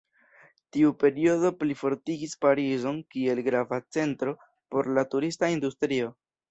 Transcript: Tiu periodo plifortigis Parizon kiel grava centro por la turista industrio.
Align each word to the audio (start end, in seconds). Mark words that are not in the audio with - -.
Tiu 0.77 0.93
periodo 1.03 1.51
plifortigis 1.59 2.33
Parizon 2.47 2.99
kiel 3.17 3.45
grava 3.51 3.83
centro 3.99 4.37
por 4.75 4.95
la 4.99 5.07
turista 5.15 5.57
industrio. 5.61 6.15